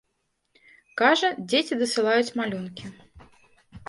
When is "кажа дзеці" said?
1.01-1.77